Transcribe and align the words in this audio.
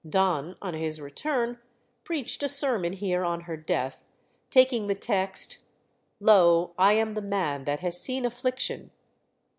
Donne, 0.09 0.55
on 0.63 0.73
his 0.73 0.99
return, 0.99 1.59
preached 2.05 2.41
a 2.41 2.49
sermon 2.49 2.93
here 2.93 3.23
on 3.23 3.41
her 3.41 3.55
death, 3.55 4.03
taking 4.49 4.87
the 4.87 4.95
text 4.95 5.59
"Lo! 6.19 6.73
I 6.75 6.93
am 6.93 7.13
the 7.13 7.21
man 7.21 7.65
that 7.65 7.81
has 7.81 8.01
seen 8.01 8.25
affliction." 8.25 8.89